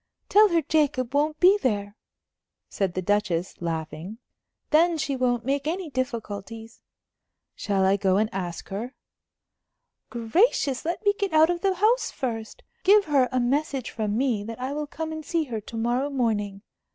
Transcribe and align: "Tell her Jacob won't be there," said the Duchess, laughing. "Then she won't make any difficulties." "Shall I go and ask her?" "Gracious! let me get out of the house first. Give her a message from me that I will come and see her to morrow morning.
"Tell 0.29 0.47
her 0.49 0.63
Jacob 0.63 1.13
won't 1.13 1.39
be 1.39 1.59
there," 1.61 1.95
said 2.69 2.95
the 2.95 3.03
Duchess, 3.03 3.61
laughing. 3.61 4.17
"Then 4.71 4.97
she 4.97 5.15
won't 5.15 5.45
make 5.45 5.67
any 5.67 5.91
difficulties." 5.91 6.81
"Shall 7.55 7.85
I 7.85 7.97
go 7.97 8.17
and 8.17 8.27
ask 8.33 8.69
her?" 8.69 8.95
"Gracious! 10.09 10.85
let 10.85 11.05
me 11.05 11.13
get 11.19 11.33
out 11.33 11.51
of 11.51 11.61
the 11.61 11.75
house 11.75 12.09
first. 12.09 12.63
Give 12.83 13.05
her 13.05 13.29
a 13.31 13.39
message 13.39 13.91
from 13.91 14.17
me 14.17 14.43
that 14.43 14.59
I 14.59 14.73
will 14.73 14.87
come 14.87 15.11
and 15.11 15.23
see 15.23 15.43
her 15.43 15.61
to 15.61 15.77
morrow 15.77 16.09
morning. 16.09 16.63